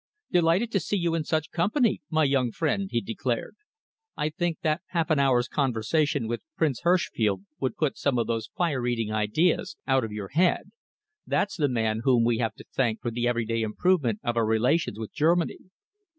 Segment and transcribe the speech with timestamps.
[0.31, 3.55] "Delighted to see you in such company, my young friend," he declared.
[4.17, 8.49] "I think that half an hour's conversation with Prince Herschfeld would put some of those
[8.57, 10.71] fire eating ideas out of your head.
[11.27, 14.97] That's the man whom we have to thank for the everyday improvement of our relations
[14.97, 15.69] with Germany."